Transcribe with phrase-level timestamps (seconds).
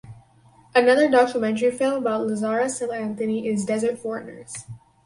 [0.73, 4.65] Another documentary film about Lazarus El Anthony is "Desert Foreigners".